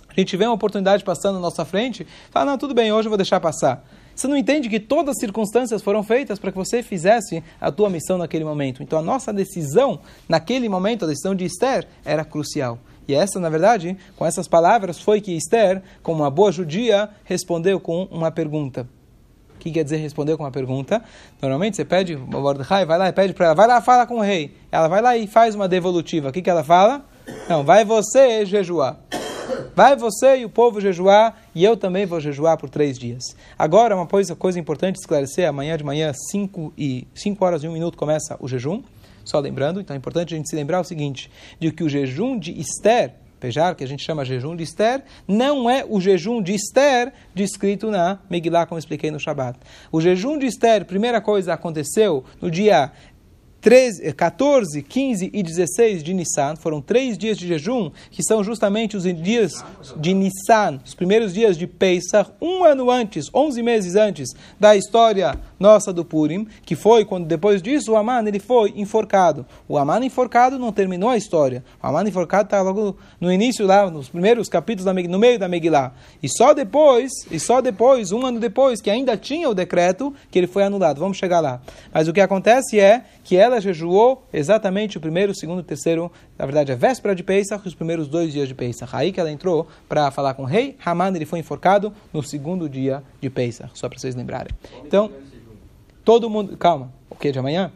a 0.07 0.19
gente 0.19 0.37
vê 0.37 0.45
uma 0.45 0.53
oportunidade 0.53 1.03
passando 1.03 1.35
na 1.35 1.41
nossa 1.41 1.65
frente, 1.65 2.05
fala, 2.31 2.51
não, 2.51 2.57
tudo 2.57 2.73
bem, 2.73 2.91
hoje 2.91 3.07
eu 3.07 3.11
vou 3.11 3.17
deixar 3.17 3.39
passar. 3.39 3.85
Você 4.15 4.27
não 4.27 4.37
entende 4.37 4.69
que 4.69 4.79
todas 4.79 5.15
as 5.15 5.19
circunstâncias 5.19 5.81
foram 5.81 6.01
feitas 6.01 6.39
para 6.39 6.51
que 6.51 6.57
você 6.57 6.81
fizesse 6.81 7.43
a 7.59 7.69
tua 7.69 7.89
missão 7.89 8.17
naquele 8.17 8.45
momento. 8.45 8.81
Então 8.81 8.97
a 8.97 9.01
nossa 9.01 9.33
decisão, 9.33 9.99
naquele 10.27 10.69
momento, 10.69 11.03
a 11.03 11.07
decisão 11.07 11.35
de 11.35 11.43
Esther, 11.43 11.85
era 12.05 12.23
crucial. 12.23 12.79
E 13.07 13.13
essa, 13.13 13.39
na 13.39 13.49
verdade, 13.49 13.97
com 14.15 14.25
essas 14.25 14.47
palavras, 14.47 14.99
foi 14.99 15.19
que 15.19 15.33
Esther, 15.33 15.83
como 16.01 16.23
uma 16.23 16.31
boa 16.31 16.51
judia, 16.51 17.09
respondeu 17.25 17.79
com 17.79 18.07
uma 18.09 18.31
pergunta. 18.31 18.87
O 19.55 19.57
que 19.59 19.71
quer 19.71 19.83
dizer 19.83 19.97
responder 19.97 20.37
com 20.37 20.43
uma 20.43 20.51
pergunta? 20.51 21.03
Normalmente 21.41 21.75
você 21.75 21.85
pede, 21.85 22.15
o 22.15 22.19
Mordecai 22.19 22.85
vai 22.85 22.97
lá 22.97 23.09
e 23.09 23.13
pede 23.13 23.33
para 23.33 23.47
ela, 23.47 23.55
vai 23.55 23.67
lá, 23.67 23.81
fala 23.81 24.05
com 24.05 24.17
o 24.17 24.21
rei. 24.21 24.55
Ela 24.71 24.87
vai 24.87 25.01
lá 25.01 25.17
e 25.17 25.25
faz 25.27 25.55
uma 25.55 25.67
devolutiva. 25.67 26.29
O 26.29 26.31
que, 26.31 26.41
que 26.41 26.49
ela 26.49 26.63
fala? 26.63 27.03
Não, 27.49 27.63
vai 27.63 27.83
você 27.83 28.45
jejuar. 28.45 28.99
Vai 29.75 29.95
você 29.95 30.37
e 30.37 30.45
o 30.45 30.49
povo 30.49 30.79
jejuar, 30.79 31.37
e 31.53 31.63
eu 31.63 31.75
também 31.75 32.05
vou 32.05 32.19
jejuar 32.19 32.57
por 32.57 32.69
três 32.69 32.97
dias. 32.97 33.35
Agora, 33.57 33.95
uma 33.95 34.07
coisa, 34.07 34.35
coisa 34.35 34.59
importante 34.59 34.97
esclarecer: 34.97 35.47
amanhã 35.47 35.77
de 35.77 35.83
manhã, 35.83 36.11
5 36.13 36.73
e 36.77 37.07
cinco 37.13 37.43
horas 37.45 37.63
e 37.63 37.67
um 37.67 37.73
minuto, 37.73 37.97
começa 37.97 38.37
o 38.39 38.47
jejum. 38.47 38.81
Só 39.23 39.39
lembrando, 39.39 39.81
então 39.81 39.95
é 39.95 39.97
importante 39.97 40.33
a 40.33 40.37
gente 40.37 40.49
se 40.49 40.55
lembrar 40.55 40.79
o 40.79 40.83
seguinte: 40.83 41.29
de 41.59 41.71
que 41.71 41.83
o 41.83 41.89
jejum 41.89 42.37
de 42.37 42.59
Esther, 42.59 43.13
Pejar, 43.39 43.75
que 43.75 43.83
a 43.83 43.87
gente 43.87 44.03
chama 44.03 44.25
jejum 44.25 44.55
de 44.55 44.63
Esther, 44.63 45.03
não 45.27 45.69
é 45.69 45.85
o 45.87 45.99
jejum 45.99 46.41
de 46.41 46.53
Esther 46.53 47.13
descrito 47.33 47.91
na 47.91 48.19
Megillah, 48.29 48.65
como 48.65 48.79
expliquei 48.79 49.11
no 49.11 49.19
Shabat. 49.19 49.59
O 49.91 50.01
jejum 50.01 50.37
de 50.37 50.45
Esther, 50.45 50.85
primeira 50.85 51.21
coisa, 51.21 51.53
aconteceu 51.53 52.23
no 52.41 52.49
dia 52.49 52.91
13, 53.65 54.13
14, 54.13 54.83
15 54.83 55.31
e 55.33 55.41
16 55.41 56.03
de 56.03 56.13
Nissan, 56.13 56.55
foram 56.55 56.79
três 56.79 57.17
dias 57.17 57.35
de 57.35 57.47
jejum, 57.47 57.89
que 58.11 58.21
são 58.21 58.43
justamente 58.43 58.95
os 58.95 59.05
dias 59.11 59.65
de 59.97 60.13
Nissan, 60.13 60.79
os 60.85 60.93
primeiros 60.93 61.33
dias 61.33 61.57
de 61.57 61.65
Pesach, 61.65 62.29
um 62.39 62.63
ano 62.63 62.91
antes, 62.91 63.27
11 63.33 63.63
meses 63.63 63.95
antes 63.95 64.35
da 64.59 64.75
história 64.75 65.33
nossa 65.59 65.91
do 65.91 66.05
Purim, 66.05 66.47
que 66.63 66.75
foi 66.75 67.05
quando 67.05 67.25
depois 67.25 67.59
disso 67.59 67.93
o 67.93 67.95
Aman 67.95 68.27
ele 68.27 68.37
foi 68.37 68.71
enforcado. 68.75 69.47
O 69.67 69.79
Aman 69.79 70.05
enforcado 70.05 70.59
não 70.59 70.71
terminou 70.71 71.09
a 71.09 71.17
história. 71.17 71.63
O 71.81 71.87
Aman 71.87 72.07
enforcado 72.07 72.45
está 72.45 72.61
logo 72.61 72.95
no 73.19 73.33
início 73.33 73.65
lá, 73.65 73.89
nos 73.89 74.09
primeiros 74.09 74.47
capítulos 74.47 74.85
da, 74.85 74.93
no 74.93 75.17
meio 75.17 75.39
da 75.39 75.47
Megillah. 75.47 75.91
E 76.21 76.29
só 76.29 76.53
depois, 76.53 77.11
e 77.31 77.39
só 77.39 77.61
depois, 77.61 78.11
um 78.11 78.23
ano 78.27 78.39
depois, 78.39 78.79
que 78.79 78.91
ainda 78.91 79.17
tinha 79.17 79.49
o 79.49 79.55
decreto, 79.55 80.13
que 80.29 80.37
ele 80.37 80.45
foi 80.45 80.63
anulado. 80.63 80.99
Vamos 80.99 81.17
chegar 81.17 81.39
lá. 81.39 81.59
Mas 81.91 82.07
o 82.07 82.13
que 82.13 82.21
acontece 82.21 82.79
é 82.79 83.03
que 83.23 83.35
ela 83.35 83.54
jejuou 83.59 84.23
exatamente 84.33 84.97
o 84.97 85.01
primeiro, 85.01 85.31
o 85.31 85.35
segundo, 85.35 85.59
o 85.59 85.63
terceiro, 85.63 86.11
na 86.37 86.45
verdade 86.45 86.71
a 86.71 86.75
véspera 86.75 87.15
de 87.15 87.23
Pesach, 87.23 87.67
os 87.67 87.75
primeiros 87.75 88.07
dois 88.07 88.31
dias 88.31 88.47
de 88.47 88.53
Pesach. 88.53 88.95
Aí 88.95 89.11
que 89.11 89.19
ela 89.19 89.31
entrou 89.31 89.67
para 89.87 90.09
falar 90.11 90.33
com 90.33 90.43
o 90.43 90.45
rei, 90.45 90.75
Haman 90.83 91.15
ele 91.15 91.25
foi 91.25 91.39
enforcado 91.39 91.93
no 92.13 92.23
segundo 92.23 92.69
dia 92.69 93.03
de 93.21 93.29
Pesach, 93.29 93.71
só 93.73 93.89
para 93.89 93.97
vocês 93.99 94.15
lembrarem. 94.15 94.51
Então, 94.85 95.11
todo 96.03 96.29
mundo, 96.29 96.55
calma, 96.57 96.91
o 97.09 97.15
que 97.15 97.31
de 97.31 97.39
amanhã? 97.39 97.71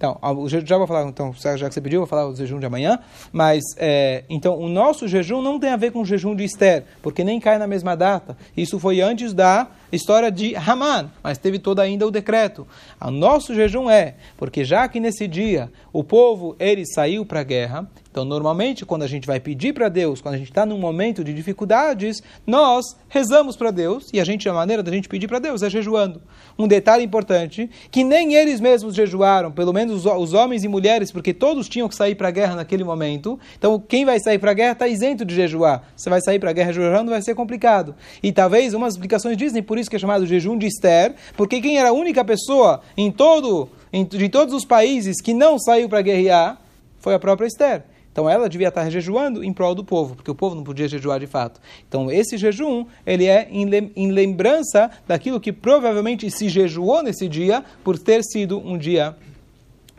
Então, 0.00 0.18
já 0.64 0.78
vou 0.78 0.86
falar, 0.86 1.06
então, 1.06 1.30
já 1.34 1.68
que 1.68 1.74
você 1.74 1.80
pediu, 1.80 2.00
vou 2.00 2.06
falar 2.06 2.26
o 2.26 2.34
jejum 2.34 2.58
de 2.58 2.64
amanhã. 2.64 2.98
Mas, 3.30 3.62
é, 3.76 4.24
então, 4.30 4.58
o 4.58 4.66
nosso 4.66 5.06
jejum 5.06 5.42
não 5.42 5.60
tem 5.60 5.68
a 5.68 5.76
ver 5.76 5.92
com 5.92 6.00
o 6.00 6.06
jejum 6.06 6.34
de 6.34 6.42
Esther, 6.42 6.84
porque 7.02 7.22
nem 7.22 7.38
cai 7.38 7.58
na 7.58 7.66
mesma 7.66 7.94
data. 7.94 8.34
Isso 8.56 8.78
foi 8.78 9.02
antes 9.02 9.34
da 9.34 9.68
história 9.92 10.30
de 10.30 10.54
Haman, 10.56 11.10
mas 11.22 11.38
teve 11.38 11.58
todo 11.58 11.80
ainda 11.80 12.06
o 12.06 12.10
decreto. 12.10 12.66
O 13.00 13.10
nosso 13.10 13.54
jejum 13.54 13.90
é, 13.90 14.14
porque 14.36 14.64
já 14.64 14.88
que 14.88 15.00
nesse 15.00 15.26
dia 15.26 15.70
o 15.92 16.04
povo, 16.04 16.56
ele 16.58 16.84
saiu 16.86 17.24
para 17.24 17.40
a 17.40 17.44
guerra, 17.44 17.88
então, 18.10 18.24
normalmente, 18.24 18.84
quando 18.84 19.04
a 19.04 19.06
gente 19.06 19.26
vai 19.26 19.38
pedir 19.38 19.72
para 19.72 19.88
Deus, 19.88 20.20
quando 20.20 20.34
a 20.34 20.38
gente 20.38 20.50
está 20.50 20.66
num 20.66 20.78
momento 20.78 21.22
de 21.22 21.32
dificuldades, 21.32 22.20
nós 22.44 22.96
rezamos 23.08 23.56
para 23.56 23.70
Deus 23.70 24.08
e 24.12 24.20
a 24.20 24.24
gente 24.24 24.48
a 24.48 24.52
maneira 24.52 24.82
da 24.82 24.90
gente 24.90 25.08
pedir 25.08 25.28
para 25.28 25.38
Deus 25.38 25.62
é 25.62 25.70
jejuando. 25.70 26.20
Um 26.58 26.66
detalhe 26.66 27.04
importante, 27.04 27.70
que 27.88 28.02
nem 28.02 28.34
eles 28.34 28.60
mesmos 28.60 28.96
jejuaram, 28.96 29.52
pelo 29.52 29.72
menos 29.72 30.04
os, 30.04 30.12
os 30.12 30.34
homens 30.34 30.64
e 30.64 30.68
mulheres, 30.68 31.12
porque 31.12 31.32
todos 31.32 31.68
tinham 31.68 31.88
que 31.88 31.94
sair 31.94 32.16
para 32.16 32.28
a 32.28 32.30
guerra 32.32 32.56
naquele 32.56 32.82
momento. 32.82 33.38
Então, 33.56 33.78
quem 33.78 34.04
vai 34.04 34.18
sair 34.18 34.40
para 34.40 34.50
a 34.50 34.54
guerra 34.54 34.72
está 34.72 34.88
isento 34.88 35.24
de 35.24 35.34
jejuar. 35.34 35.84
Você 35.94 36.10
vai 36.10 36.20
sair 36.20 36.40
para 36.40 36.50
a 36.50 36.52
guerra 36.52 36.72
jejuando, 36.72 37.12
vai 37.12 37.22
ser 37.22 37.36
complicado. 37.36 37.94
E 38.20 38.32
talvez 38.32 38.74
umas 38.74 38.94
explicações 38.94 39.36
dizem 39.36 39.62
por 39.62 39.78
isso 39.80 39.90
que 39.90 39.96
é 39.96 39.98
chamado 39.98 40.26
jejum 40.26 40.56
de 40.56 40.66
Esther, 40.66 41.14
porque 41.36 41.60
quem 41.60 41.78
era 41.78 41.88
a 41.88 41.92
única 41.92 42.24
pessoa 42.24 42.80
em 42.96 43.10
todo 43.10 43.68
em, 43.92 44.04
de 44.04 44.28
todos 44.28 44.54
os 44.54 44.64
países 44.64 45.20
que 45.20 45.34
não 45.34 45.58
saiu 45.58 45.88
para 45.88 46.02
guerrear 46.02 46.60
foi 46.98 47.14
a 47.14 47.18
própria 47.18 47.46
Esther. 47.46 47.82
Então 48.12 48.28
ela 48.28 48.48
devia 48.48 48.68
estar 48.68 48.88
jejuando 48.90 49.42
em 49.44 49.52
prol 49.52 49.74
do 49.74 49.84
povo, 49.84 50.16
porque 50.16 50.30
o 50.30 50.34
povo 50.34 50.54
não 50.54 50.64
podia 50.64 50.88
jejuar 50.88 51.20
de 51.20 51.26
fato. 51.26 51.60
Então 51.88 52.10
esse 52.10 52.36
jejum, 52.36 52.84
ele 53.06 53.26
é 53.26 53.48
em 53.50 54.10
lembrança 54.10 54.90
daquilo 55.06 55.40
que 55.40 55.52
provavelmente 55.52 56.30
se 56.30 56.48
jejuou 56.48 57.02
nesse 57.02 57.28
dia 57.28 57.64
por 57.84 57.98
ter 57.98 58.22
sido 58.24 58.58
um 58.58 58.76
dia 58.76 59.16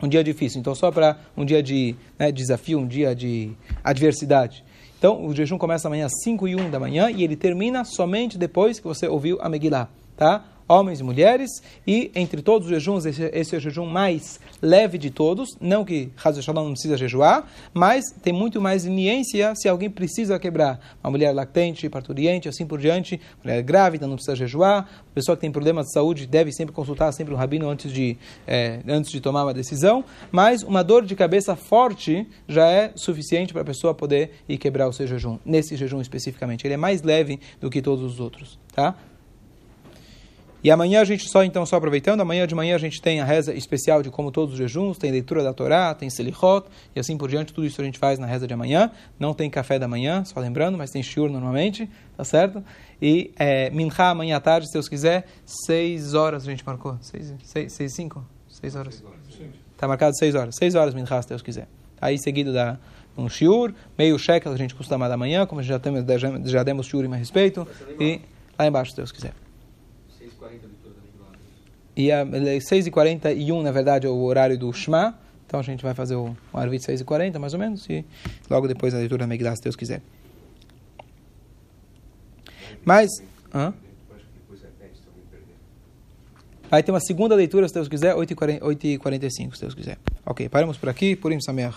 um 0.02 0.08
dia 0.08 0.22
difícil. 0.22 0.60
Então 0.60 0.74
só 0.74 0.90
para 0.90 1.16
um 1.36 1.44
dia 1.44 1.62
de 1.62 1.94
né, 2.18 2.32
desafio, 2.32 2.80
um 2.80 2.86
dia 2.86 3.14
de 3.14 3.52
adversidade. 3.84 4.64
Então 5.02 5.26
o 5.26 5.34
jejum 5.34 5.58
começa 5.58 5.88
amanhã 5.88 6.06
às 6.06 6.12
5 6.22 6.46
e 6.46 6.54
1 6.54 6.70
da 6.70 6.78
manhã 6.78 7.10
e 7.10 7.24
ele 7.24 7.34
termina 7.34 7.82
somente 7.84 8.38
depois 8.38 8.78
que 8.78 8.86
você 8.86 9.08
ouviu 9.08 9.36
a 9.40 9.48
Megillah, 9.48 9.88
tá? 10.16 10.44
Homens 10.68 11.00
e 11.00 11.02
mulheres, 11.02 11.50
e 11.86 12.10
entre 12.14 12.42
todos 12.42 12.66
os 12.66 12.72
jejuns, 12.72 13.06
esse, 13.06 13.22
esse 13.32 13.54
é 13.54 13.58
o 13.58 13.60
jejum 13.60 13.86
mais 13.86 14.40
leve 14.60 14.98
de 14.98 15.10
todos, 15.10 15.56
não 15.60 15.84
que 15.84 16.10
Hazel 16.22 16.42
Shalom 16.42 16.64
não 16.64 16.72
precisa 16.72 16.96
jejuar, 16.96 17.46
mas 17.74 18.04
tem 18.22 18.32
muito 18.32 18.60
mais 18.60 18.84
leniência 18.84 19.54
se 19.54 19.68
alguém 19.68 19.90
precisa 19.90 20.38
quebrar. 20.38 20.80
Uma 21.02 21.10
mulher 21.10 21.32
lactente, 21.32 21.88
parturiente, 21.88 22.48
assim 22.48 22.66
por 22.66 22.78
diante, 22.78 23.20
mulher 23.42 23.62
grávida 23.62 24.06
não 24.06 24.14
precisa 24.14 24.36
jejuar, 24.36 24.88
pessoa 25.14 25.36
que 25.36 25.42
tem 25.42 25.52
problemas 25.52 25.86
de 25.86 25.92
saúde 25.92 26.26
deve 26.26 26.52
sempre 26.52 26.74
consultar 26.74 27.12
sempre 27.12 27.34
um 27.34 27.36
rabino 27.36 27.68
antes 27.68 27.92
de, 27.92 28.16
é, 28.46 28.80
antes 28.88 29.10
de 29.10 29.20
tomar 29.20 29.44
uma 29.44 29.54
decisão, 29.54 30.04
mas 30.30 30.62
uma 30.62 30.82
dor 30.82 31.04
de 31.04 31.14
cabeça 31.14 31.54
forte 31.54 32.26
já 32.48 32.66
é 32.66 32.92
suficiente 32.94 33.52
para 33.52 33.62
a 33.62 33.64
pessoa 33.64 33.94
poder 33.94 34.30
ir 34.48 34.58
quebrar 34.58 34.88
o 34.88 34.92
seu 34.92 35.06
jejum, 35.06 35.38
nesse 35.44 35.76
jejum 35.76 36.00
especificamente. 36.00 36.66
Ele 36.66 36.74
é 36.74 36.78
mais 36.78 37.02
leve 37.02 37.40
do 37.60 37.70
que 37.70 37.82
todos 37.82 38.04
os 38.04 38.20
outros, 38.20 38.58
tá? 38.74 38.96
E 40.64 40.70
amanhã 40.70 41.00
a 41.00 41.04
gente 41.04 41.28
só, 41.28 41.42
então, 41.42 41.66
só 41.66 41.76
aproveitando, 41.76 42.20
amanhã 42.20 42.46
de 42.46 42.54
manhã 42.54 42.76
a 42.76 42.78
gente 42.78 43.02
tem 43.02 43.20
a 43.20 43.24
reza 43.24 43.52
especial 43.52 44.00
de 44.00 44.10
como 44.10 44.30
todos 44.30 44.52
os 44.52 44.58
jejuns, 44.58 44.96
tem 44.96 45.10
leitura 45.10 45.42
da 45.42 45.52
Torá, 45.52 45.92
tem 45.92 46.08
Selichot, 46.08 46.68
e 46.94 47.00
assim 47.00 47.16
por 47.18 47.28
diante, 47.28 47.52
tudo 47.52 47.66
isso 47.66 47.80
a 47.80 47.84
gente 47.84 47.98
faz 47.98 48.18
na 48.18 48.26
reza 48.26 48.46
de 48.46 48.54
amanhã. 48.54 48.92
Não 49.18 49.34
tem 49.34 49.50
café 49.50 49.78
da 49.78 49.88
manhã, 49.88 50.24
só 50.24 50.38
lembrando, 50.38 50.78
mas 50.78 50.90
tem 50.90 51.02
shiur 51.02 51.28
normalmente, 51.28 51.90
tá 52.16 52.22
certo? 52.22 52.62
E 53.00 53.32
é, 53.36 53.70
Minha 53.70 53.92
amanhã 53.98 54.36
à 54.36 54.40
tarde, 54.40 54.68
se 54.68 54.72
Deus 54.74 54.88
quiser, 54.88 55.26
seis 55.44 56.14
horas 56.14 56.46
a 56.46 56.50
gente 56.50 56.64
marcou. 56.64 56.96
Seis, 57.00 57.34
seis, 57.42 57.72
seis 57.72 57.94
cinco? 57.94 58.24
Seis 58.48 58.76
horas. 58.76 59.02
Está 59.72 59.88
marcado 59.88 60.16
seis 60.16 60.36
horas. 60.36 60.54
Seis 60.56 60.76
horas 60.76 60.94
Minha, 60.94 61.06
se 61.22 61.28
Deus 61.28 61.42
quiser. 61.42 61.66
Aí 62.00 62.18
seguido 62.18 62.52
da 62.52 62.78
um 63.16 63.28
shiur, 63.28 63.74
meio 63.98 64.18
shekel 64.18 64.52
a 64.52 64.56
gente 64.56 64.74
costuma 64.74 65.08
da 65.08 65.16
manhã, 65.16 65.44
como 65.44 65.62
já, 65.62 65.78
temos, 65.78 66.04
já, 66.20 66.38
já 66.44 66.62
demos 66.62 66.86
shiur 66.86 67.04
a 67.12 67.16
respeito, 67.16 67.66
e 68.00 68.20
lá 68.58 68.66
embaixo, 68.66 68.92
se 68.92 68.96
Deus 68.96 69.12
quiser. 69.12 69.34
E 71.94 72.10
a 72.10 72.24
6h41, 72.24 73.62
na 73.62 73.70
verdade, 73.70 74.06
é 74.06 74.10
o 74.10 74.22
horário 74.22 74.58
do 74.58 74.72
Shema. 74.72 75.18
Então 75.46 75.60
a 75.60 75.62
gente 75.62 75.82
vai 75.82 75.92
fazer 75.92 76.16
o, 76.16 76.34
o 76.52 76.58
Arvit 76.58 76.84
6h40, 76.86 77.38
mais 77.38 77.52
ou 77.52 77.60
menos, 77.60 77.86
e 77.90 78.04
logo 78.48 78.66
depois 78.66 78.94
a 78.94 78.98
leitura 78.98 79.18
da 79.18 79.26
Megillah, 79.26 79.54
se 79.54 79.62
Deus 79.62 79.76
quiser. 79.76 80.00
Mas... 82.84 83.10
Hã? 83.54 83.74
Vai 86.70 86.82
ter 86.82 86.90
uma 86.90 87.00
segunda 87.00 87.34
leitura, 87.34 87.68
se 87.68 87.74
Deus 87.74 87.86
quiser, 87.86 88.14
8h45, 88.14 89.54
se 89.54 89.60
Deus 89.60 89.74
quiser. 89.74 89.98
Ok, 90.24 90.48
paramos 90.48 90.78
por 90.78 90.88
aqui. 90.88 91.14
Purim 91.14 91.38
Sameach. 91.38 91.76